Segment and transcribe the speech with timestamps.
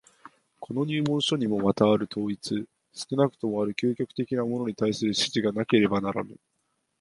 [0.59, 6.37] この入門書にもまたある統一、少なくともある究極的なものに対する指示がなければならぬ。